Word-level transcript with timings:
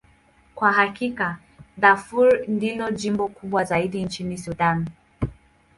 Kwa 0.55 0.71
hakika, 0.73 1.37
Darfur 1.77 2.47
ndilo 2.49 2.91
jimbo 2.91 3.27
kubwa 3.27 3.63
zaidi 3.63 4.05
nchini 4.05 4.37
Sudan. 4.37 4.87